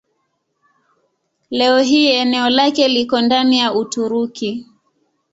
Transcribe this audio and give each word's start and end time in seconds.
Leo 1.49 1.79
hii 1.79 2.07
eneo 2.07 2.49
lake 2.49 2.87
liko 2.87 3.21
ndani 3.21 3.57
ya 3.59 3.73
Uturuki. 3.73 4.65